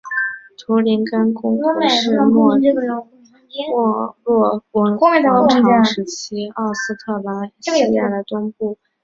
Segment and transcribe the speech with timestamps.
[0.57, 3.01] 图林根公国是墨洛温王
[5.47, 8.79] 朝时期奥斯特拉西亚的东部边境领。